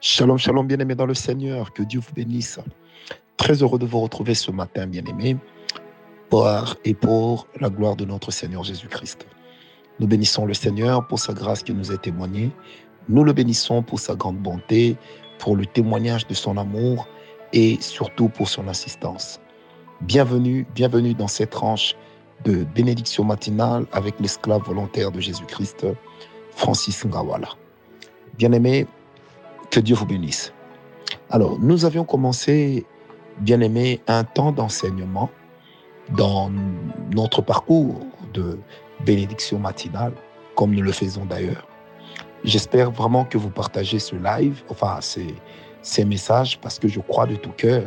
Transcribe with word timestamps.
Shalom, 0.00 0.38
shalom, 0.38 0.66
bien-aimés 0.66 0.94
dans 0.94 1.06
le 1.06 1.14
Seigneur. 1.14 1.72
Que 1.72 1.82
Dieu 1.82 2.00
vous 2.00 2.12
bénisse. 2.14 2.58
Très 3.36 3.62
heureux 3.62 3.78
de 3.78 3.84
vous 3.84 4.00
retrouver 4.00 4.34
ce 4.34 4.50
matin, 4.50 4.86
bien-aimés, 4.86 5.36
par 6.30 6.76
et 6.84 6.94
pour 6.94 7.46
la 7.60 7.68
gloire 7.68 7.96
de 7.96 8.04
notre 8.04 8.30
Seigneur 8.30 8.64
Jésus-Christ. 8.64 9.26
Nous 10.00 10.06
bénissons 10.06 10.46
le 10.46 10.54
Seigneur 10.54 11.06
pour 11.06 11.18
sa 11.18 11.34
grâce 11.34 11.62
qui 11.62 11.74
nous 11.74 11.92
est 11.92 12.00
témoignée. 12.00 12.50
Nous 13.08 13.22
le 13.22 13.32
bénissons 13.32 13.82
pour 13.82 14.00
sa 14.00 14.14
grande 14.14 14.38
bonté, 14.38 14.96
pour 15.38 15.56
le 15.56 15.66
témoignage 15.66 16.26
de 16.26 16.34
son 16.34 16.56
amour 16.56 17.06
et 17.52 17.76
surtout 17.80 18.28
pour 18.28 18.48
son 18.48 18.68
assistance. 18.68 19.40
Bienvenue, 20.00 20.66
bienvenue 20.74 21.14
dans 21.14 21.28
cette 21.28 21.50
tranche 21.50 21.94
de 22.44 22.64
bénédiction 22.64 23.24
matinale 23.24 23.86
avec 23.92 24.14
l'esclave 24.20 24.62
volontaire 24.62 25.12
de 25.12 25.20
Jésus-Christ, 25.20 25.86
Francis 26.52 27.04
Ngawala. 27.04 27.48
Bien-aimés, 28.38 28.86
que 29.76 29.80
Dieu 29.82 29.94
vous 29.94 30.06
bénisse. 30.06 30.54
Alors, 31.28 31.58
nous 31.60 31.84
avions 31.84 32.06
commencé, 32.06 32.86
bien 33.40 33.60
aimé, 33.60 34.00
un 34.06 34.24
temps 34.24 34.50
d'enseignement 34.50 35.28
dans 36.16 36.50
notre 37.14 37.42
parcours 37.42 38.00
de 38.32 38.58
bénédiction 39.04 39.58
matinale, 39.58 40.14
comme 40.54 40.74
nous 40.74 40.80
le 40.80 40.92
faisons 40.92 41.26
d'ailleurs. 41.26 41.68
J'espère 42.42 42.90
vraiment 42.90 43.26
que 43.26 43.36
vous 43.36 43.50
partagez 43.50 43.98
ce 43.98 44.16
live, 44.16 44.62
enfin 44.70 44.96
ces, 45.02 45.34
ces 45.82 46.06
messages, 46.06 46.58
parce 46.58 46.78
que 46.78 46.88
je 46.88 47.00
crois 47.00 47.26
de 47.26 47.36
tout 47.36 47.52
cœur 47.54 47.82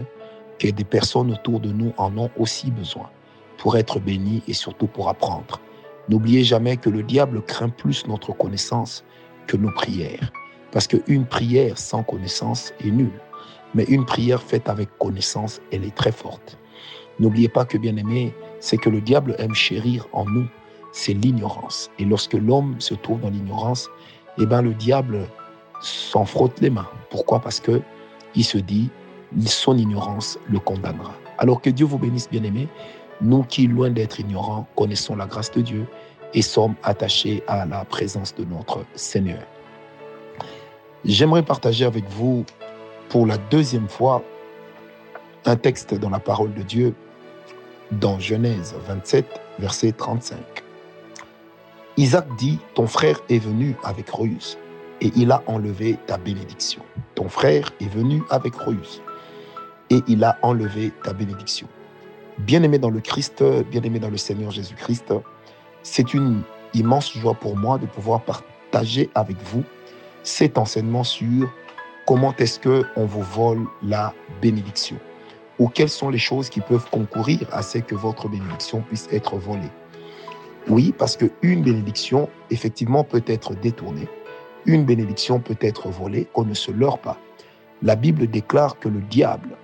que 0.59 0.67
des 0.67 0.83
personnes 0.83 1.31
autour 1.31 1.59
de 1.59 1.71
nous 1.71 1.91
en 1.97 2.15
ont 2.19 2.29
aussi 2.37 2.69
besoin 2.69 3.09
pour 3.57 3.77
être 3.77 3.99
bénis 3.99 4.43
et 4.47 4.53
surtout 4.53 4.85
pour 4.85 5.09
apprendre. 5.09 5.59
N'oubliez 6.07 6.43
jamais 6.43 6.77
que 6.77 6.91
le 6.91 7.01
diable 7.01 7.41
craint 7.41 7.69
plus 7.69 8.05
notre 8.05 8.31
connaissance 8.31 9.03
que 9.47 9.57
nos 9.57 9.71
prières. 9.71 10.31
Parce 10.71 10.87
qu'une 10.87 11.25
prière 11.25 11.77
sans 11.77 12.03
connaissance 12.03 12.73
est 12.83 12.91
nulle. 12.91 13.19
Mais 13.75 13.83
une 13.83 14.05
prière 14.05 14.41
faite 14.41 14.67
avec 14.69 14.89
connaissance, 14.97 15.61
elle 15.71 15.83
est 15.83 15.95
très 15.95 16.11
forte. 16.11 16.57
N'oubliez 17.19 17.49
pas 17.49 17.65
que, 17.65 17.77
bien 17.77 17.95
aimé, 17.97 18.33
c'est 18.59 18.77
que 18.77 18.89
le 18.89 19.01
diable 19.01 19.35
aime 19.39 19.53
chérir 19.53 20.07
en 20.13 20.25
nous, 20.25 20.47
c'est 20.91 21.13
l'ignorance. 21.13 21.91
Et 21.99 22.05
lorsque 22.05 22.33
l'homme 22.33 22.75
se 22.79 22.93
trouve 22.93 23.19
dans 23.21 23.29
l'ignorance, 23.29 23.89
eh 24.37 24.45
ben, 24.45 24.61
le 24.61 24.73
diable 24.73 25.27
s'en 25.81 26.25
frotte 26.25 26.59
les 26.61 26.69
mains. 26.69 26.87
Pourquoi? 27.09 27.39
Parce 27.39 27.59
que 27.59 27.81
il 28.35 28.43
se 28.43 28.57
dit, 28.57 28.89
son 29.45 29.77
ignorance 29.77 30.39
le 30.47 30.59
condamnera. 30.59 31.13
Alors 31.37 31.61
que 31.61 31.69
Dieu 31.69 31.85
vous 31.85 31.97
bénisse, 31.97 32.29
bien 32.29 32.43
aimé, 32.43 32.67
nous 33.21 33.43
qui, 33.43 33.67
loin 33.67 33.89
d'être 33.89 34.19
ignorants, 34.19 34.67
connaissons 34.75 35.15
la 35.15 35.25
grâce 35.25 35.51
de 35.51 35.61
Dieu 35.61 35.85
et 36.33 36.41
sommes 36.41 36.75
attachés 36.83 37.43
à 37.47 37.65
la 37.65 37.83
présence 37.85 38.33
de 38.35 38.45
notre 38.45 38.85
Seigneur. 38.95 39.41
J'aimerais 41.05 41.43
partager 41.43 41.85
avec 41.85 42.03
vous 42.09 42.45
pour 43.07 43.25
la 43.25 43.37
deuxième 43.37 43.87
fois 43.87 44.21
un 45.45 45.55
texte 45.55 45.93
dans 45.93 46.09
la 46.09 46.19
parole 46.19 46.53
de 46.53 46.61
Dieu 46.61 46.93
dans 47.91 48.19
Genèse 48.19 48.75
27, 48.85 49.25
verset 49.59 49.93
35. 49.93 50.37
Isaac 51.95 52.27
dit, 52.37 52.59
ton 52.75 52.85
frère 52.85 53.21
est 53.29 53.39
venu 53.39 53.77
avec 53.83 54.09
ruse 54.09 54.57
et 54.99 55.11
il 55.15 55.31
a 55.31 55.41
enlevé 55.47 55.97
ta 56.05 56.17
bénédiction. 56.17 56.81
Ton 57.15 57.29
frère 57.29 57.71
est 57.79 57.89
venu 57.89 58.21
avec 58.29 58.53
ruse 58.55 59.01
et 59.89 60.01
il 60.07 60.23
a 60.25 60.37
enlevé 60.41 60.91
ta 61.03 61.13
bénédiction. 61.13 61.67
Bien-aimé 62.39 62.77
dans 62.77 62.89
le 62.89 62.99
Christ, 62.99 63.41
bien-aimé 63.71 63.99
dans 63.99 64.09
le 64.09 64.17
Seigneur 64.17 64.51
Jésus-Christ, 64.51 65.13
c'est 65.81 66.13
une 66.13 66.41
immense 66.73 67.13
joie 67.13 67.35
pour 67.35 67.55
moi 67.55 67.77
de 67.77 67.85
pouvoir 67.85 68.21
partager 68.21 69.09
avec 69.15 69.37
vous 69.45 69.63
cet 70.29 70.57
enseignement 70.57 71.03
sur 71.03 71.51
comment 72.05 72.33
est-ce 72.37 72.59
que 72.59 72.85
on 72.95 73.05
vous 73.05 73.23
vole 73.23 73.65
la 73.83 74.13
bénédiction 74.41 74.97
ou 75.57 75.67
quelles 75.67 75.89
sont 75.89 76.09
les 76.09 76.19
choses 76.19 76.49
qui 76.49 76.61
peuvent 76.61 76.89
concourir 76.89 77.41
à 77.51 77.61
ce 77.61 77.79
que 77.79 77.95
votre 77.95 78.29
bénédiction 78.29 78.81
puisse 78.81 79.09
être 79.11 79.35
volée. 79.35 79.71
Oui, 80.69 80.93
parce 80.97 81.17
qu'une 81.17 81.63
bénédiction, 81.63 82.29
effectivement, 82.49 83.03
peut 83.03 83.23
être 83.27 83.55
détournée. 83.55 84.07
Une 84.65 84.85
bénédiction 84.85 85.39
peut 85.39 85.57
être 85.59 85.89
volée, 85.89 86.27
qu'on 86.31 86.45
ne 86.45 86.53
se 86.53 86.71
leurre 86.71 86.99
pas. 86.99 87.17
La 87.81 87.95
Bible 87.95 88.27
déclare 88.27 88.79
que 88.79 88.87
le 88.87 89.01
diable, 89.01 89.57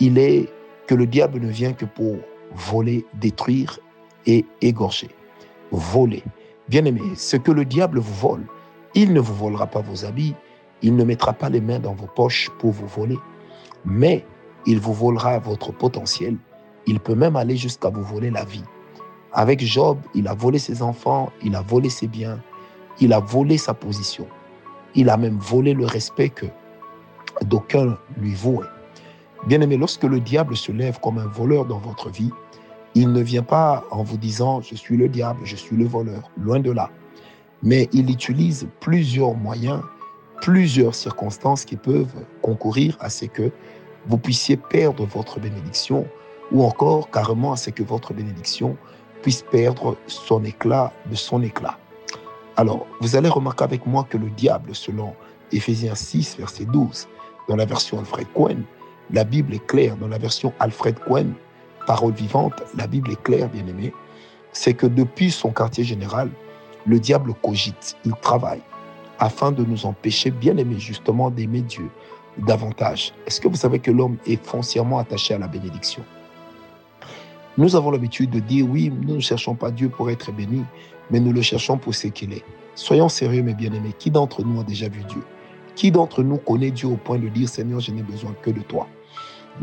il 0.00 0.18
est, 0.18 0.48
que 0.88 0.94
le 0.94 1.06
diable 1.06 1.38
ne 1.38 1.48
vient 1.48 1.74
que 1.74 1.84
pour 1.84 2.16
voler, 2.54 3.04
détruire 3.14 3.78
et 4.24 4.44
égorger. 4.62 5.10
Voler. 5.70 6.24
Bien 6.68 6.84
aimé, 6.84 7.02
ce 7.14 7.36
que 7.36 7.52
le 7.52 7.64
diable 7.64 7.98
vous 8.00 8.14
vole, 8.14 8.46
il 8.94 9.12
ne 9.12 9.20
vous 9.20 9.34
volera 9.34 9.66
pas 9.66 9.80
vos 9.80 10.04
habits, 10.04 10.34
il 10.82 10.96
ne 10.96 11.04
mettra 11.04 11.32
pas 11.32 11.48
les 11.48 11.60
mains 11.60 11.78
dans 11.78 11.94
vos 11.94 12.06
poches 12.06 12.50
pour 12.58 12.72
vous 12.72 12.86
voler, 12.86 13.18
mais 13.84 14.24
il 14.66 14.80
vous 14.80 14.92
volera 14.92 15.38
votre 15.38 15.72
potentiel. 15.72 16.36
Il 16.86 17.00
peut 17.00 17.14
même 17.14 17.36
aller 17.36 17.56
jusqu'à 17.56 17.88
vous 17.88 18.02
voler 18.02 18.30
la 18.30 18.44
vie. 18.44 18.64
Avec 19.32 19.60
Job, 19.60 19.98
il 20.14 20.28
a 20.28 20.34
volé 20.34 20.58
ses 20.58 20.82
enfants, 20.82 21.30
il 21.42 21.54
a 21.56 21.62
volé 21.62 21.90
ses 21.90 22.06
biens, 22.06 22.40
il 23.00 23.12
a 23.12 23.20
volé 23.20 23.58
sa 23.58 23.74
position. 23.74 24.26
Il 24.94 25.10
a 25.10 25.16
même 25.16 25.38
volé 25.38 25.74
le 25.74 25.84
respect 25.84 26.30
que 26.30 26.46
d'aucuns 27.44 27.98
lui 28.16 28.34
vouaient. 28.34 28.66
Bien 29.46 29.60
aimé, 29.60 29.76
lorsque 29.76 30.04
le 30.04 30.20
diable 30.20 30.56
se 30.56 30.72
lève 30.72 30.98
comme 31.00 31.18
un 31.18 31.26
voleur 31.26 31.66
dans 31.66 31.78
votre 31.78 32.08
vie, 32.08 32.30
il 32.94 33.12
ne 33.12 33.20
vient 33.20 33.42
pas 33.42 33.84
en 33.90 34.02
vous 34.02 34.16
disant 34.16 34.62
je 34.62 34.74
suis 34.74 34.96
le 34.96 35.08
diable, 35.08 35.40
je 35.44 35.56
suis 35.56 35.76
le 35.76 35.84
voleur, 35.84 36.30
loin 36.38 36.60
de 36.60 36.70
là 36.70 36.90
mais 37.66 37.88
il 37.92 38.08
utilise 38.08 38.68
plusieurs 38.78 39.34
moyens, 39.34 39.80
plusieurs 40.40 40.94
circonstances 40.94 41.64
qui 41.64 41.74
peuvent 41.74 42.14
concourir 42.40 42.96
à 43.00 43.10
ce 43.10 43.24
que 43.24 43.50
vous 44.06 44.18
puissiez 44.18 44.56
perdre 44.56 45.04
votre 45.04 45.40
bénédiction 45.40 46.06
ou 46.52 46.62
encore 46.62 47.10
carrément 47.10 47.52
à 47.52 47.56
ce 47.56 47.70
que 47.70 47.82
votre 47.82 48.14
bénédiction 48.14 48.76
puisse 49.20 49.42
perdre 49.42 49.96
son 50.06 50.44
éclat 50.44 50.92
de 51.10 51.16
son 51.16 51.42
éclat. 51.42 51.76
Alors, 52.56 52.86
vous 53.00 53.16
allez 53.16 53.28
remarquer 53.28 53.64
avec 53.64 53.84
moi 53.84 54.06
que 54.08 54.16
le 54.16 54.30
diable, 54.30 54.72
selon 54.72 55.14
Éphésiens 55.50 55.96
6, 55.96 56.36
verset 56.38 56.66
12, 56.66 57.08
dans 57.48 57.56
la 57.56 57.64
version 57.64 57.98
Alfred 57.98 58.28
Cohen, 58.32 58.58
la 59.10 59.24
Bible 59.24 59.54
est 59.54 59.66
claire, 59.66 59.96
dans 59.96 60.08
la 60.08 60.18
version 60.18 60.52
Alfred 60.60 61.00
Cohen, 61.00 61.32
parole 61.84 62.12
vivante, 62.12 62.62
la 62.76 62.86
Bible 62.86 63.10
est 63.10 63.22
claire, 63.24 63.48
bien 63.48 63.66
aimé, 63.66 63.92
c'est 64.52 64.74
que 64.74 64.86
depuis 64.86 65.32
son 65.32 65.50
quartier 65.50 65.82
général, 65.82 66.30
le 66.86 66.98
diable 67.00 67.34
cogite, 67.42 67.96
il 68.04 68.12
travaille 68.22 68.62
afin 69.18 69.52
de 69.52 69.64
nous 69.64 69.86
empêcher, 69.86 70.30
bien 70.30 70.56
aimé 70.56 70.76
justement, 70.78 71.30
d'aimer 71.30 71.62
Dieu 71.62 71.88
davantage. 72.38 73.14
Est-ce 73.26 73.40
que 73.40 73.48
vous 73.48 73.56
savez 73.56 73.78
que 73.78 73.90
l'homme 73.90 74.18
est 74.26 74.42
foncièrement 74.44 74.98
attaché 74.98 75.34
à 75.34 75.38
la 75.38 75.48
bénédiction? 75.48 76.04
Nous 77.56 77.74
avons 77.74 77.90
l'habitude 77.90 78.30
de 78.30 78.40
dire, 78.40 78.66
oui, 78.68 78.92
nous 79.06 79.14
ne 79.14 79.20
cherchons 79.20 79.54
pas 79.54 79.70
Dieu 79.70 79.88
pour 79.88 80.10
être 80.10 80.30
béni, 80.32 80.62
mais 81.10 81.18
nous 81.18 81.32
le 81.32 81.40
cherchons 81.40 81.78
pour 81.78 81.94
ce 81.94 82.08
qu'il 82.08 82.34
est. 82.34 82.44
Soyons 82.74 83.08
sérieux, 83.08 83.42
mes 83.42 83.54
bien-aimés. 83.54 83.94
Qui 83.98 84.10
d'entre 84.10 84.44
nous 84.44 84.60
a 84.60 84.64
déjà 84.64 84.88
vu 84.90 85.02
Dieu? 85.04 85.22
Qui 85.74 85.90
d'entre 85.90 86.22
nous 86.22 86.36
connaît 86.36 86.70
Dieu 86.70 86.88
au 86.88 86.96
point 86.96 87.18
de 87.18 87.28
dire, 87.28 87.48
Seigneur, 87.48 87.80
je 87.80 87.92
n'ai 87.92 88.02
besoin 88.02 88.34
que 88.42 88.50
de 88.50 88.60
toi? 88.60 88.86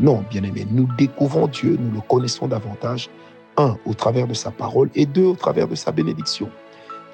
Non, 0.00 0.24
bien-aimés, 0.28 0.66
nous 0.68 0.88
découvrons 0.98 1.46
Dieu, 1.46 1.78
nous 1.80 1.92
le 1.92 2.00
connaissons 2.00 2.48
davantage, 2.48 3.08
un, 3.56 3.76
au 3.86 3.94
travers 3.94 4.26
de 4.26 4.34
sa 4.34 4.50
parole, 4.50 4.90
et 4.96 5.06
deux, 5.06 5.26
au 5.26 5.36
travers 5.36 5.68
de 5.68 5.76
sa 5.76 5.92
bénédiction 5.92 6.50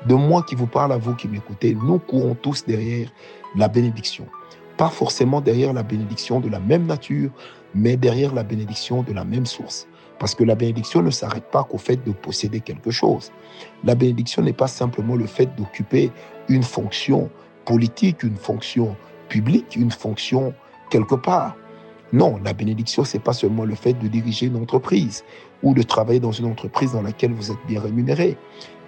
de 0.06 0.15
moi 0.15 0.43
qui 0.43 0.55
vous 0.55 0.66
parle, 0.66 0.93
à 0.93 0.97
vous 0.97 1.15
qui 1.15 1.28
m'écoutez, 1.28 1.75
nous 1.75 1.99
courons 1.99 2.34
tous 2.34 2.65
derrière 2.65 3.11
la 3.56 3.69
bénédiction. 3.69 4.27
Pas 4.77 4.88
forcément 4.88 5.41
derrière 5.41 5.72
la 5.72 5.83
bénédiction 5.83 6.41
de 6.41 6.49
la 6.49 6.61
même 6.61 6.87
nature, 6.87 7.31
mais 7.75 7.97
derrière 7.97 8.34
la 8.34 8.43
bénédiction 8.43 9.03
de 9.03 9.12
la 9.12 9.25
même 9.25 9.47
source. 9.47 9.87
Parce 10.19 10.34
que 10.34 10.44
la 10.44 10.55
bénédiction 10.55 11.03
ne 11.03 11.11
s'arrête 11.11 11.50
pas 11.50 11.65
qu'au 11.65 11.78
fait 11.78 12.03
de 12.05 12.12
posséder 12.12 12.61
quelque 12.61 12.91
chose. 12.91 13.31
La 13.84 13.94
bénédiction 13.94 14.43
n'est 14.43 14.53
pas 14.53 14.66
simplement 14.66 15.16
le 15.16 15.27
fait 15.27 15.55
d'occuper 15.56 16.11
une 16.49 16.62
fonction 16.62 17.31
politique, 17.65 18.22
une 18.22 18.37
fonction 18.37 18.97
publique, 19.28 19.76
une 19.76 19.91
fonction 19.91 20.53
quelque 20.91 21.14
part. 21.14 21.56
Non, 22.12 22.40
la 22.44 22.52
bénédiction, 22.52 23.04
c'est 23.04 23.20
pas 23.20 23.32
seulement 23.32 23.64
le 23.64 23.74
fait 23.74 23.92
de 23.92 24.08
diriger 24.08 24.46
une 24.46 24.56
entreprise 24.56 25.24
ou 25.62 25.74
de 25.74 25.82
travailler 25.82 26.18
dans 26.18 26.32
une 26.32 26.46
entreprise 26.46 26.92
dans 26.92 27.02
laquelle 27.02 27.32
vous 27.32 27.52
êtes 27.52 27.66
bien 27.68 27.80
rémunéré. 27.80 28.36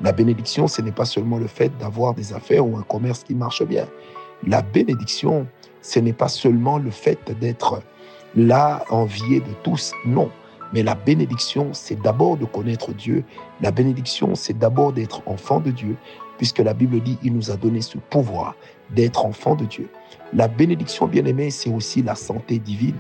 La 0.01 0.13
bénédiction, 0.13 0.67
ce 0.67 0.83
n'est 0.83 0.93
pas 0.93 1.05
seulement 1.05 1.39
le 1.39 1.47
fait 1.47 1.71
d'avoir 1.79 2.15
des 2.15 2.33
affaires 2.33 2.67
ou 2.67 2.77
un 2.77 2.83
commerce 2.83 3.23
qui 3.23 3.35
marche 3.35 3.63
bien. 3.63 3.87
La 4.47 4.63
bénédiction, 4.63 5.47
ce 5.83 6.01
n'est 6.01 6.13
pas 6.13 6.29
seulement 6.29 6.79
le 6.79 6.91
fait 6.91 7.19
d'être 7.39 7.81
là, 8.35 8.85
envié 8.91 9.41
de 9.41 9.53
tous. 9.63 9.93
Non. 10.05 10.31
Mais 10.73 10.83
la 10.83 10.95
bénédiction, 10.95 11.71
c'est 11.73 12.01
d'abord 12.01 12.37
de 12.37 12.45
connaître 12.45 12.93
Dieu. 12.93 13.25
La 13.61 13.71
bénédiction, 13.71 14.35
c'est 14.35 14.59
d'abord 14.59 14.93
d'être 14.93 15.23
enfant 15.27 15.61
de 15.61 15.71
Dieu, 15.71 15.97
puisque 16.39 16.59
la 16.59 16.75
Bible 16.75 17.01
dit, 17.01 17.19
il 17.23 17.35
nous 17.35 17.51
a 17.51 17.57
donné 17.57 17.81
ce 17.81 17.99
pouvoir 17.99 18.55
d'être 18.95 19.25
enfant 19.27 19.55
de 19.55 19.65
Dieu. 19.65 19.89
La 20.33 20.49
bénédiction, 20.49 21.07
bien 21.07 21.25
aimée, 21.25 21.51
c'est 21.51 21.71
aussi 21.71 22.03
la 22.03 22.15
santé 22.15 22.59
divine. 22.59 22.97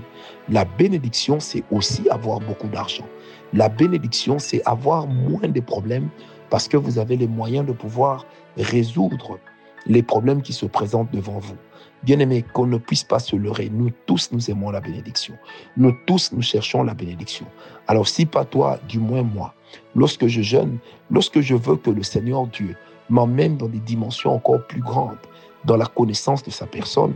La 0.49 0.65
bénédiction, 0.65 1.41
c'est 1.41 1.65
aussi 1.71 2.09
avoir 2.11 2.41
beaucoup 2.41 2.69
d'argent. 2.69 3.07
La 3.55 3.69
bénédiction, 3.69 4.39
c'est 4.39 4.63
avoir 4.67 5.07
moins 5.07 5.49
de 5.49 5.61
problèmes 5.61 6.09
parce 6.51 6.69
que 6.69 6.77
vous 6.77 6.99
avez 6.99 7.17
les 7.17 7.27
moyens 7.27 7.67
de 7.67 7.73
pouvoir 7.73 8.27
résoudre 8.59 9.39
les 9.87 10.03
problèmes 10.03 10.43
qui 10.43 10.53
se 10.53 10.67
présentent 10.67 11.11
devant 11.13 11.39
vous. 11.39 11.57
Bien-aimés, 12.03 12.45
qu'on 12.53 12.67
ne 12.67 12.79
puisse 12.79 13.05
pas 13.05 13.21
se 13.21 13.37
leurrer. 13.37 13.71
Nous 13.73 13.91
tous, 14.07 14.31
nous 14.33 14.51
aimons 14.51 14.71
la 14.71 14.81
bénédiction. 14.81 15.35
Nous 15.77 15.93
tous, 16.07 16.33
nous 16.33 16.43
cherchons 16.43 16.83
la 16.83 16.95
bénédiction. 16.95 17.47
Alors 17.87 18.09
si 18.09 18.27
pas 18.27 18.45
toi, 18.45 18.81
du 18.89 18.99
moins 18.99 19.23
moi, 19.23 19.55
lorsque 19.95 20.27
je 20.27 20.43
jeûne, 20.43 20.79
lorsque 21.11 21.41
je 21.41 21.55
veux 21.55 21.77
que 21.77 21.91
le 21.91 22.03
Seigneur 22.03 22.47
Dieu 22.49 22.77
m'emmène 23.09 23.57
dans 23.57 23.69
des 23.69 23.79
dimensions 23.79 24.35
encore 24.35 24.67
plus 24.67 24.81
grandes, 24.81 25.19
dans 25.65 25.77
la 25.77 25.87
connaissance 25.87 26.43
de 26.43 26.51
sa 26.51 26.67
personne, 26.67 27.15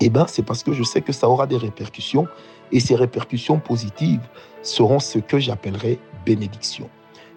eh 0.00 0.10
bien, 0.10 0.26
c'est 0.26 0.42
parce 0.42 0.62
que 0.62 0.72
je 0.72 0.82
sais 0.82 1.00
que 1.00 1.12
ça 1.12 1.28
aura 1.28 1.46
des 1.46 1.56
répercussions 1.56 2.26
et 2.70 2.80
ces 2.80 2.94
répercussions 2.94 3.58
positives 3.58 4.28
seront 4.62 5.00
ce 5.00 5.18
que 5.18 5.38
j'appellerai 5.38 5.98
bénédiction. 6.24 6.88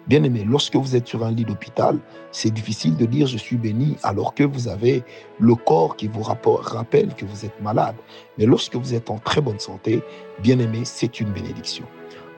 Bien 0.08 0.24
aimé, 0.24 0.44
lorsque 0.48 0.74
vous 0.74 0.96
êtes 0.96 1.06
sur 1.06 1.24
un 1.24 1.30
lit 1.30 1.44
d'hôpital, 1.44 1.98
c'est 2.32 2.50
difficile 2.50 2.96
de 2.96 3.06
dire 3.06 3.28
je 3.28 3.36
suis 3.36 3.56
béni 3.56 3.96
alors 4.02 4.34
que 4.34 4.42
vous 4.42 4.66
avez 4.66 5.04
le 5.38 5.54
corps 5.54 5.96
qui 5.96 6.08
vous 6.08 6.22
rappelle 6.22 7.14
que 7.14 7.24
vous 7.24 7.44
êtes 7.44 7.60
malade. 7.62 7.94
Mais 8.36 8.46
lorsque 8.46 8.74
vous 8.74 8.94
êtes 8.94 9.10
en 9.10 9.18
très 9.18 9.40
bonne 9.40 9.60
santé, 9.60 10.02
bien 10.42 10.58
aimé, 10.58 10.80
c'est 10.84 11.20
une 11.20 11.30
bénédiction. 11.30 11.84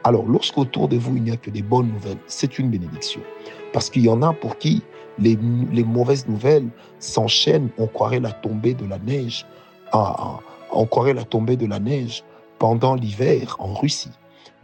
Alors, 0.06 0.26
lorsqu'autour 0.26 0.88
de 0.88 0.98
vous, 0.98 1.16
il 1.16 1.22
n'y 1.22 1.30
a 1.30 1.38
que 1.38 1.48
des 1.48 1.62
bonnes 1.62 1.88
nouvelles, 1.88 2.18
c'est 2.26 2.58
une 2.58 2.68
bénédiction. 2.68 3.22
Parce 3.72 3.88
qu'il 3.88 4.02
y 4.02 4.10
en 4.10 4.20
a 4.20 4.34
pour 4.34 4.58
qui 4.58 4.82
les, 5.18 5.36
mauvaises 5.36 6.28
nouvelles 6.28 6.68
s'enchaînent, 6.98 7.70
on 7.78 7.86
croirait 7.86 8.20
la 8.20 8.32
tombée 8.32 8.74
de 8.74 8.84
la 8.84 8.98
neige, 8.98 9.46
on 9.92 10.86
croirait 10.86 11.14
la 11.14 11.24
tombée 11.24 11.56
de 11.56 11.66
la 11.66 11.80
neige 11.80 12.22
pendant 12.58 12.94
l'hiver 12.94 13.56
en 13.58 13.72
Russie. 13.72 14.10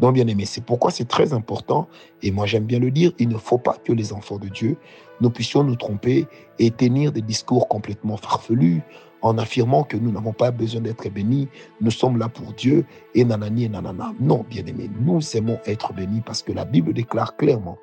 Donc, 0.01 0.15
bien 0.15 0.27
aimé, 0.27 0.47
c'est 0.47 0.65
pourquoi 0.65 0.91
c'est 0.91 1.07
très 1.07 1.33
important, 1.35 1.87
et 2.23 2.31
moi 2.31 2.47
j'aime 2.47 2.65
bien 2.65 2.79
le 2.79 2.91
dire, 2.91 3.13
il 3.19 3.29
ne 3.29 3.37
faut 3.37 3.59
pas 3.59 3.77
que 3.85 3.93
les 3.93 4.13
enfants 4.13 4.39
de 4.39 4.49
Dieu, 4.49 4.77
nous 5.21 5.31
puissions 5.31 5.63
nous 5.63 5.77
tromper 5.77 6.27
et 6.59 6.71
tenir 6.71 7.13
des 7.13 7.21
discours 7.21 7.69
complètement 7.69 8.17
farfelus 8.17 8.81
en 9.23 9.37
affirmant 9.37 9.85
que 9.85 9.99
nous 9.99 10.11
n'avons 10.11 10.33
pas 10.33 10.51
besoin 10.51 10.81
d'être 10.81 11.07
bénis, 11.11 11.49
nous 11.83 11.91
sommes 11.91 12.19
là 12.19 12.31
pour 12.31 12.55
Dieu, 12.55 12.87
et 13.15 13.25
nanani 13.25 13.65
et 13.65 13.69
nanana. 13.69 14.15
Non, 14.19 14.47
bien 14.49 14.65
aimé, 14.65 14.91
nous 15.01 15.21
aimons 15.37 15.59
être 15.67 15.93
bénis 15.93 16.23
parce 16.25 16.43
que 16.43 16.53
la 16.53 16.65
Bible 16.65 16.95
déclare 16.95 17.37
clairement 17.37 17.77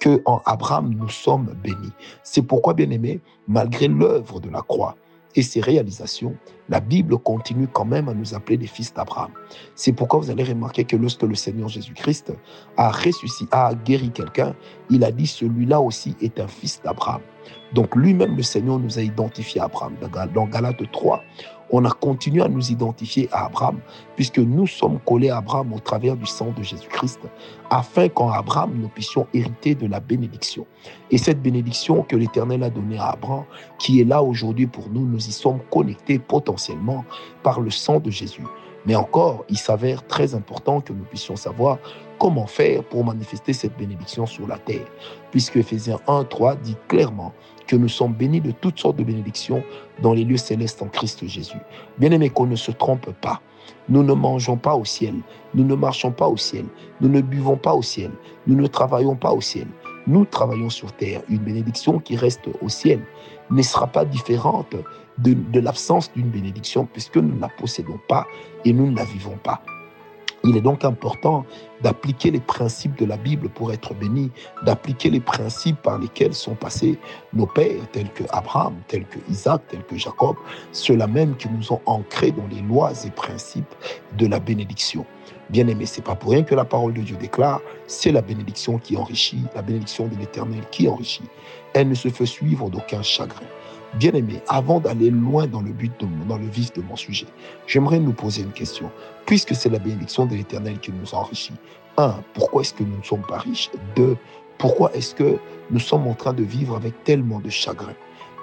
que 0.00 0.20
en 0.24 0.40
Abraham 0.46 0.92
nous 0.92 1.08
sommes 1.08 1.54
bénis. 1.62 1.92
C'est 2.24 2.42
pourquoi, 2.42 2.74
bien 2.74 2.90
aimé, 2.90 3.20
malgré 3.46 3.86
l'œuvre 3.86 4.40
de 4.40 4.50
la 4.50 4.62
croix, 4.62 4.96
et 5.36 5.42
ses 5.42 5.60
réalisations, 5.60 6.34
la 6.68 6.80
Bible 6.80 7.18
continue 7.18 7.68
quand 7.68 7.84
même 7.84 8.08
à 8.08 8.14
nous 8.14 8.34
appeler 8.34 8.56
des 8.56 8.66
fils 8.66 8.92
d'Abraham. 8.92 9.30
C'est 9.74 9.92
pourquoi 9.92 10.20
vous 10.20 10.30
allez 10.30 10.44
remarquer 10.44 10.84
que 10.84 10.96
lorsque 10.96 11.22
le 11.22 11.34
Seigneur 11.34 11.68
Jésus-Christ 11.68 12.32
a 12.76 12.90
ressuscité, 12.90 13.48
a 13.52 13.74
guéri 13.74 14.10
quelqu'un, 14.10 14.54
il 14.88 15.04
a 15.04 15.10
dit 15.10 15.26
celui-là 15.26 15.80
aussi 15.80 16.16
est 16.20 16.40
un 16.40 16.48
fils 16.48 16.80
d'Abraham. 16.82 17.20
Donc 17.72 17.94
lui-même, 17.94 18.36
le 18.36 18.42
Seigneur 18.42 18.78
nous 18.78 18.98
a 18.98 19.02
identifié 19.02 19.60
à 19.60 19.64
Abraham. 19.64 19.94
Dans 20.34 20.46
Galates 20.46 20.90
3, 20.90 21.22
on 21.72 21.84
a 21.84 21.90
continué 21.90 22.42
à 22.42 22.48
nous 22.48 22.70
identifier 22.70 23.28
à 23.32 23.46
Abraham, 23.46 23.78
puisque 24.16 24.38
nous 24.38 24.66
sommes 24.66 24.98
collés 25.06 25.30
à 25.30 25.38
Abraham 25.38 25.72
au 25.72 25.78
travers 25.78 26.16
du 26.16 26.26
sang 26.26 26.52
de 26.56 26.62
Jésus-Christ, 26.62 27.20
afin 27.70 28.08
qu'en 28.08 28.30
Abraham, 28.30 28.72
nous 28.74 28.88
puissions 28.88 29.26
hériter 29.32 29.74
de 29.74 29.86
la 29.86 30.00
bénédiction. 30.00 30.66
Et 31.10 31.18
cette 31.18 31.40
bénédiction 31.40 32.02
que 32.02 32.16
l'Éternel 32.16 32.62
a 32.62 32.70
donnée 32.70 32.98
à 32.98 33.10
Abraham, 33.10 33.44
qui 33.78 34.00
est 34.00 34.04
là 34.04 34.22
aujourd'hui 34.22 34.66
pour 34.66 34.88
nous, 34.90 35.06
nous 35.06 35.28
y 35.28 35.32
sommes 35.32 35.60
connectés 35.70 36.18
potentiellement 36.18 37.04
par 37.42 37.60
le 37.60 37.70
sang 37.70 38.00
de 38.00 38.10
Jésus. 38.10 38.44
Mais 38.86 38.94
encore, 38.94 39.44
il 39.48 39.58
s'avère 39.58 40.06
très 40.06 40.34
important 40.34 40.80
que 40.80 40.92
nous 40.92 41.04
puissions 41.04 41.36
savoir 41.36 41.78
comment 42.18 42.46
faire 42.46 42.82
pour 42.84 43.04
manifester 43.04 43.52
cette 43.52 43.76
bénédiction 43.76 44.26
sur 44.26 44.46
la 44.46 44.58
terre, 44.58 44.86
puisque 45.30 45.56
Ephésiens 45.56 46.00
1, 46.06 46.24
3 46.24 46.56
dit 46.56 46.76
clairement 46.88 47.32
que 47.70 47.76
nous 47.76 47.88
sommes 47.88 48.14
bénis 48.14 48.40
de 48.40 48.50
toutes 48.50 48.80
sortes 48.80 48.96
de 48.96 49.04
bénédictions 49.04 49.62
dans 50.02 50.12
les 50.12 50.24
lieux 50.24 50.36
célestes 50.36 50.82
en 50.82 50.88
Christ 50.88 51.24
Jésus. 51.28 51.56
Bien 51.98 52.10
aimé, 52.10 52.28
qu'on 52.28 52.46
ne 52.46 52.56
se 52.56 52.72
trompe 52.72 53.12
pas. 53.20 53.40
Nous 53.88 54.02
ne 54.02 54.12
mangeons 54.12 54.56
pas 54.56 54.74
au 54.74 54.84
ciel, 54.84 55.14
nous 55.54 55.62
ne 55.62 55.76
marchons 55.76 56.10
pas 56.10 56.26
au 56.26 56.36
ciel, 56.36 56.64
nous 57.00 57.08
ne 57.08 57.20
buvons 57.20 57.56
pas 57.56 57.72
au 57.72 57.82
ciel, 57.82 58.10
nous 58.48 58.56
ne 58.56 58.66
travaillons 58.66 59.14
pas 59.14 59.30
au 59.30 59.40
ciel. 59.40 59.68
Nous 60.08 60.24
travaillons 60.24 60.70
sur 60.70 60.92
terre. 60.92 61.22
Une 61.28 61.38
bénédiction 61.38 62.00
qui 62.00 62.16
reste 62.16 62.48
au 62.60 62.68
ciel 62.68 63.00
ne 63.50 63.62
sera 63.62 63.86
pas 63.86 64.04
différente 64.04 64.74
de, 65.18 65.34
de 65.34 65.60
l'absence 65.60 66.10
d'une 66.12 66.28
bénédiction 66.28 66.88
puisque 66.92 67.18
nous 67.18 67.36
ne 67.36 67.40
la 67.40 67.50
possédons 67.50 68.00
pas 68.08 68.26
et 68.64 68.72
nous 68.72 68.90
ne 68.90 68.96
la 68.96 69.04
vivons 69.04 69.38
pas. 69.44 69.62
Il 70.44 70.56
est 70.56 70.62
donc 70.62 70.84
important 70.84 71.44
d'appliquer 71.82 72.30
les 72.30 72.40
principes 72.40 72.98
de 72.98 73.04
la 73.04 73.16
Bible 73.16 73.48
pour 73.50 73.72
être 73.72 73.94
béni, 73.94 74.30
d'appliquer 74.64 75.10
les 75.10 75.20
principes 75.20 75.80
par 75.82 75.98
lesquels 75.98 76.34
sont 76.34 76.54
passés 76.54 76.98
nos 77.34 77.46
pères, 77.46 77.88
tels 77.92 78.10
que 78.12 78.24
Abraham, 78.30 78.74
tels 78.88 79.04
que 79.06 79.18
Isaac, 79.28 79.62
tels 79.68 79.84
que 79.84 79.96
Jacob, 79.96 80.36
ceux-là 80.72 81.06
même 81.06 81.36
qui 81.36 81.48
nous 81.50 81.72
ont 81.72 81.80
ancrés 81.86 82.32
dans 82.32 82.46
les 82.50 82.62
lois 82.62 82.92
et 83.04 83.10
principes 83.10 83.74
de 84.16 84.26
la 84.26 84.40
bénédiction. 84.40 85.04
Bien 85.50 85.66
aimé, 85.66 85.84
c'est 85.84 86.04
pas 86.04 86.14
pour 86.14 86.30
rien 86.30 86.44
que 86.44 86.54
la 86.54 86.64
parole 86.64 86.94
de 86.94 87.02
Dieu 87.02 87.16
déclare, 87.16 87.60
c'est 87.86 88.12
la 88.12 88.22
bénédiction 88.22 88.78
qui 88.78 88.96
enrichit, 88.96 89.42
la 89.54 89.62
bénédiction 89.62 90.06
de 90.06 90.16
l'Éternel 90.16 90.62
qui 90.70 90.88
enrichit. 90.88 91.24
Elle 91.74 91.88
ne 91.88 91.94
se 91.94 92.08
fait 92.08 92.26
suivre 92.26 92.70
d'aucun 92.70 93.02
chagrin. 93.02 93.46
Bien-aimé, 93.94 94.40
avant 94.48 94.78
d'aller 94.78 95.10
loin 95.10 95.46
dans 95.46 95.62
le 95.62 95.72
but, 95.72 95.92
de, 96.00 96.06
dans 96.28 96.38
le 96.38 96.46
vif 96.46 96.72
de 96.74 96.82
mon 96.82 96.94
sujet, 96.94 97.26
j'aimerais 97.66 97.98
nous 97.98 98.12
poser 98.12 98.42
une 98.42 98.52
question. 98.52 98.90
Puisque 99.26 99.54
c'est 99.54 99.68
la 99.68 99.80
bénédiction 99.80 100.26
de 100.26 100.36
l'Éternel 100.36 100.78
qui 100.78 100.92
nous 100.92 101.14
enrichit, 101.14 101.54
un, 101.96 102.14
pourquoi 102.34 102.62
est-ce 102.62 102.74
que 102.74 102.84
nous 102.84 102.96
ne 102.96 103.02
sommes 103.02 103.26
pas 103.26 103.38
riches? 103.38 103.70
Deux, 103.96 104.16
pourquoi 104.58 104.92
est-ce 104.94 105.14
que 105.14 105.38
nous 105.70 105.80
sommes 105.80 106.06
en 106.06 106.14
train 106.14 106.32
de 106.32 106.44
vivre 106.44 106.76
avec 106.76 107.02
tellement 107.02 107.40
de 107.40 107.50
chagrin? 107.50 107.94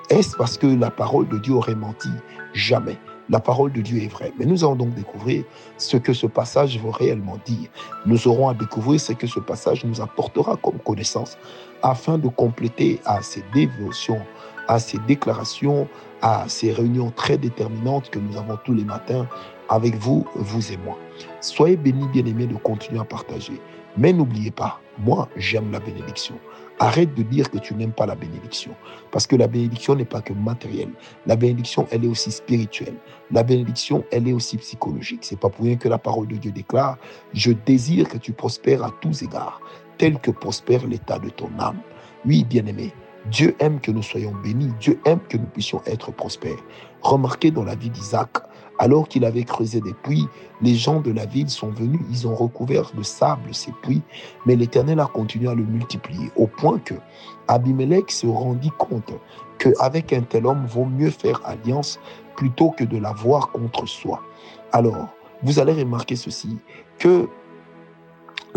Est-ce 0.09 0.35
parce 0.35 0.57
que 0.57 0.67
la 0.67 0.91
parole 0.91 1.27
de 1.29 1.38
Dieu 1.38 1.53
aurait 1.53 1.75
menti? 1.75 2.09
Jamais. 2.53 2.97
La 3.29 3.39
parole 3.39 3.71
de 3.71 3.81
Dieu 3.81 4.01
est 4.01 4.07
vraie. 4.07 4.33
Mais 4.39 4.45
nous 4.45 4.63
allons 4.63 4.75
donc 4.75 4.94
découvrir 4.95 5.44
ce 5.77 5.97
que 5.97 6.13
ce 6.13 6.27
passage 6.27 6.79
veut 6.79 6.89
réellement 6.89 7.38
dire. 7.45 7.69
Nous 8.05 8.27
aurons 8.27 8.49
à 8.49 8.53
découvrir 8.53 8.99
ce 8.99 9.13
que 9.13 9.27
ce 9.27 9.39
passage 9.39 9.83
nous 9.85 10.01
apportera 10.01 10.55
comme 10.57 10.79
connaissance 10.79 11.38
afin 11.83 12.17
de 12.17 12.29
compléter 12.29 13.01
à 13.05 13.21
ces 13.21 13.44
dévotions 13.53 14.21
à 14.68 14.80
ces 14.80 14.98
déclarations, 15.08 15.88
à 16.22 16.46
ces 16.48 16.72
réunions 16.72 17.12
très 17.12 17.38
déterminantes 17.38 18.10
que 18.10 18.19
nous 18.19 18.38
avons 18.38 18.58
tous 18.64 18.74
les 18.74 18.84
matins 18.84 19.28
avec 19.69 19.96
vous, 19.96 20.25
vous 20.36 20.72
et 20.72 20.78
moi. 20.78 20.98
Soyez 21.42 21.78
bénis, 21.78 22.08
bien-aimés, 22.10 22.48
de 22.48 22.56
continuer 22.56 23.00
à 23.00 23.04
partager. 23.04 23.60
Mais 23.98 24.14
n'oubliez 24.14 24.52
pas, 24.52 24.80
moi, 25.00 25.28
j'aime 25.36 25.72
la 25.72 25.80
bénédiction. 25.80 26.36
Arrête 26.80 27.16
de 27.16 27.24
dire 27.24 27.50
que 27.50 27.58
tu 27.58 27.74
n'aimes 27.74 27.92
pas 27.92 28.06
la 28.06 28.14
bénédiction. 28.14 28.72
Parce 29.12 29.25
que 29.25 29.36
la 29.36 29.48
bénédiction 29.48 29.96
n'est 29.96 30.06
pas 30.06 30.22
que 30.22 30.34
matérielle. 30.34 30.92
La 31.25 31.36
bénédiction, 31.36 31.88
elle 31.90 32.06
est 32.06 32.08
aussi 32.08 32.31
spirituelle. 32.31 32.94
La 33.31 33.42
bénédiction, 33.42 34.04
elle 34.12 34.28
est 34.28 34.34
aussi 34.34 34.57
psychologique. 34.57 35.21
C'est 35.24 35.40
pas 35.40 35.50
pour 35.50 35.66
rien 35.66 35.76
que 35.76 35.90
la 35.90 35.97
parole 35.97 36.28
de 36.28 36.36
Dieu 36.36 36.52
déclare 36.52 36.97
Je 37.33 37.52
désire 37.52 38.07
que 38.07 38.18
tu 38.18 38.31
prospères 38.31 38.83
à 38.83 38.92
tous 39.02 39.24
égards, 39.24 39.59
tel 39.97 40.19
que 40.19 40.30
prospère 40.30 40.86
l'état 40.86 41.18
de 41.18 41.30
ton 41.30 41.50
âme. 41.57 41.80
Oui, 42.26 42.44
bien-aimé, 42.44 42.94
Dieu 43.31 43.56
aime 43.60 43.80
que 43.80 43.92
nous 43.92 44.04
soyons 44.04 44.34
bénis. 44.44 44.72
Dieu 44.80 45.00
aime 45.06 45.19
que 45.30 45.38
nous 45.38 45.48
puissions 45.48 45.81
être 45.86 46.12
prospères. 46.12 46.64
Remarquez 47.02 47.52
dans 47.52 47.64
la 47.64 47.76
vie 47.76 47.90
d'Isaac, 47.90 48.38
alors 48.80 49.07
qu'il 49.07 49.26
avait 49.26 49.44
creusé 49.44 49.81
des 49.81 49.94
puits, 49.94 50.28
les 50.62 50.76
gens 50.76 51.02
de 51.02 51.12
la 51.12 51.26
ville 51.26 51.50
sont 51.50 51.69
venus, 51.69 52.00
ils 52.10 52.28
ont 52.28 52.36
recouvert 52.36 52.92
de 52.96 53.04
sable 53.04 53.54
ces 53.54 53.72
puits, 53.81 54.02
mais 54.46 54.56
l'Éternel 54.56 55.00
a 55.00 55.07
continué 55.07 55.50
à 55.50 55.56
le 55.56 55.64
multiplier, 55.64 56.31
au 56.36 56.48
point 56.48 56.80
que 56.80 56.94
Abimelech 57.48 58.12
se 58.12 58.28
rendit 58.28 58.72
compte 58.78 59.14
qu'avec 59.57 60.14
un 60.14 60.22
tel 60.22 60.46
homme, 60.46 60.66
vaut 60.68 60.86
mieux 60.86 61.10
faire 61.10 61.42
alliance 61.44 62.00
plutôt 62.36 62.69
que 62.72 62.84
de 62.84 62.98
l'avoir 62.98 63.52
contre 63.52 63.88
soi. 63.88 64.22
Alors, 64.72 65.07
vous 65.44 65.60
allez 65.60 65.74
remarquer 65.74 66.16
ceci, 66.16 66.57
que 67.00 67.28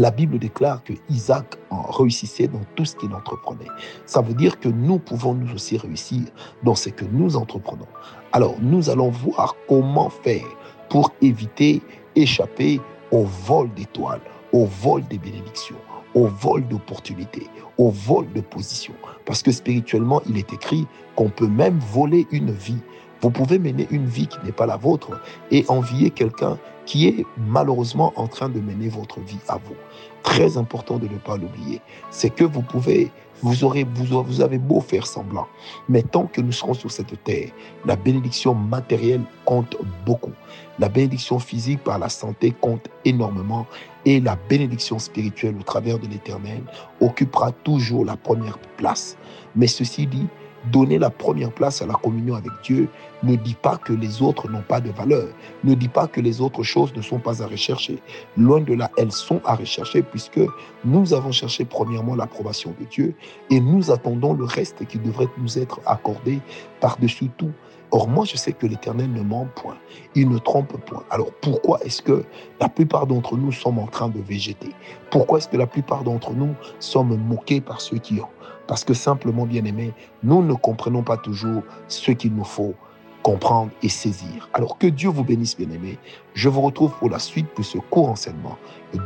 la 0.01 0.11
Bible 0.11 0.39
déclare 0.39 0.83
que 0.83 0.95
Isaac 1.11 1.59
réussissait 1.71 2.49
dans 2.49 2.63
tout 2.75 2.87
ce 2.87 2.97
qu'il 2.97 3.13
entreprenait. 3.15 3.69
Ça 4.07 4.23
veut 4.23 4.33
dire 4.33 4.59
que 4.59 4.71
nous 4.71 4.99
pouvons 4.99 5.35
nous 5.35 5.53
aussi 5.53 5.77
réussir 5.77 6.23
dans 6.63 6.75
ce 6.75 6.89
que 6.89 7.05
nous 7.05 7.37
entreprenons. 7.37 7.87
Alors, 8.33 8.55
nous 8.63 8.89
allons 8.89 9.11
voir 9.11 9.55
comment 9.69 10.09
faire 10.09 10.47
pour 10.89 11.13
éviter, 11.21 11.83
échapper 12.17 12.81
au 13.11 13.25
vol 13.25 13.69
d'étoiles, 13.75 14.23
au 14.55 14.65
vol 14.65 15.07
des 15.09 15.19
bénédictions, 15.19 15.77
au 16.15 16.29
vol 16.29 16.67
d'opportunités, 16.69 17.47
au 17.77 17.91
vol 17.91 18.33
de 18.33 18.41
position. 18.41 18.95
Parce 19.27 19.43
que 19.43 19.53
spirituellement, 19.53 20.23
il 20.27 20.39
est 20.39 20.51
écrit 20.55 20.87
qu'on 21.15 21.29
peut 21.29 21.47
même 21.47 21.79
voler 21.79 22.27
une 22.31 22.53
vie. 22.53 22.81
Vous 23.21 23.31
pouvez 23.31 23.59
mener 23.59 23.87
une 23.91 24.07
vie 24.07 24.29
qui 24.29 24.39
n'est 24.47 24.53
pas 24.53 24.65
la 24.65 24.79
vôtre 24.79 25.21
et 25.51 25.67
envier 25.69 26.09
quelqu'un 26.09 26.59
qui 26.91 27.07
est 27.07 27.25
malheureusement 27.37 28.13
en 28.17 28.27
train 28.27 28.49
de 28.49 28.59
mener 28.59 28.89
votre 28.89 29.21
vie 29.21 29.39
à 29.47 29.59
vous. 29.59 29.77
Très 30.25 30.57
important 30.57 30.99
de 30.99 31.07
ne 31.07 31.19
pas 31.19 31.37
l'oublier. 31.37 31.81
C'est 32.11 32.31
que 32.31 32.43
vous 32.43 32.63
pouvez, 32.63 33.13
vous 33.43 33.63
aurez, 33.63 33.87
vous, 33.95 34.41
avez 34.41 34.59
beau 34.59 34.81
faire 34.81 35.07
semblant, 35.07 35.47
mais 35.89 36.03
tant 36.03 36.27
que 36.27 36.41
nous 36.41 36.51
serons 36.51 36.75
sur 36.75 36.91
cette 36.91 37.23
terre, 37.23 37.51
la 37.87 37.95
bénédiction 37.95 38.57
matérielle 38.57 39.23
compte 39.45 39.77
beaucoup. 40.05 40.33
La 40.81 40.89
bénédiction 40.89 41.39
physique 41.39 41.79
par 41.85 42.01
la 42.01 42.09
santé 42.09 42.53
compte 42.61 42.89
énormément 43.05 43.69
et 44.05 44.19
la 44.19 44.37
bénédiction 44.49 44.99
spirituelle 44.99 45.55
au 45.61 45.63
travers 45.63 46.01
de 46.01 46.09
l'éternel 46.09 46.61
occupera 47.01 47.53
toujours 47.53 48.05
la 48.05 48.17
première 48.17 48.59
place. 48.79 49.17
Mais 49.55 49.69
ceci 49.69 50.09
dit, 50.09 50.27
Donner 50.73 50.99
la 50.99 51.09
première 51.09 51.53
place 51.53 51.81
à 51.81 51.87
la 51.87 51.95
communion 51.95 52.35
avec 52.35 52.53
Dieu 52.63 52.89
ne 53.23 53.35
dit 53.35 53.55
pas 53.55 53.79
que 53.79 53.95
les 53.95 54.21
autres 54.21 54.51
n'ont 54.51 54.63
pas 54.63 54.81
de 54.81 54.91
valeur, 54.91 55.29
ne 55.65 55.75
dit 55.75 55.89
pas 55.89 56.07
que 56.07 56.21
les 56.21 56.41
autres 56.41 56.63
choses 56.63 56.95
ne 56.95 57.01
sont 57.01 57.19
pas 57.19 57.43
à 57.43 57.47
rechercher. 57.47 57.99
Loin 58.37 58.61
de 58.61 58.75
là, 58.75 58.91
elles 58.99 59.13
sont 59.13 59.41
à 59.45 59.55
rechercher 59.55 60.03
puisque 60.03 60.41
nous 60.85 61.15
avons 61.15 61.33
cherché 61.33 61.65
premièrement 61.65 62.15
l'approbation 62.15 62.75
de 62.79 62.85
Dieu 62.85 63.15
et 63.51 63.61
nous 63.61 63.91
attendons 63.91 64.35
le 64.35 64.45
reste 64.45 64.87
qui 64.87 64.99
devrait 64.99 65.29
nous 65.39 65.59
être 65.59 65.81
accordé 65.87 66.41
par-dessus 66.81 67.31
tout. 67.39 67.53
Or, 67.93 68.09
moi, 68.09 68.25
je 68.25 68.37
sais 68.37 68.53
que 68.53 68.67
l'Éternel 68.67 69.13
ne 69.13 69.23
ment 69.23 69.49
point. 69.57 69.77
Il 70.15 70.29
ne 70.29 70.39
trompe 70.39 70.77
point. 70.85 71.03
Alors, 71.11 71.33
pourquoi 71.41 71.81
est-ce 71.85 72.03
que 72.03 72.25
la 72.61 72.69
plupart 72.69 73.07
d'entre 73.07 73.37
nous 73.37 73.51
sommes 73.51 73.79
en 73.79 73.87
train 73.87 74.09
de 74.09 74.21
végéter? 74.21 74.71
Pourquoi 75.11 75.39
est-ce 75.39 75.49
que 75.49 75.57
la 75.57 75.67
plupart 75.67 76.05
d'entre 76.05 76.33
nous 76.33 76.55
sommes 76.79 77.17
moqués 77.17 77.61
par 77.61 77.81
ceux 77.81 77.99
qui 77.99 78.21
ont? 78.21 78.29
Parce 78.69 78.85
que 78.85 78.95
simplement, 78.95 79.45
bien 79.45 79.65
aimés, 79.65 79.93
nous 80.23 80.43
ne 80.43 80.55
comprenons 80.55 81.03
pas 81.03 81.17
toujours 81.17 81.63
ce 81.89 82.13
qu'il 82.13 82.35
nous 82.35 82.45
faut 82.45 82.75
comprendre 83.23 83.71
et 83.83 83.89
saisir. 83.89 84.49
Alors, 84.55 84.79
que 84.79 84.87
Dieu 84.87 85.09
vous 85.09 85.25
bénisse, 85.25 85.57
bien 85.57 85.71
aimés. 85.71 85.99
Je 86.35 86.49
vous 86.49 86.61
retrouve 86.61 86.93
pour 86.99 87.11
la 87.11 87.19
suite 87.19 87.49
de 87.57 87.63
ce 87.63 87.79
court 87.79 88.09
enseignement 88.09 88.57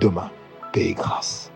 demain. 0.00 0.30
Paix 0.72 0.88
et 0.88 0.94
grâce. 0.94 1.53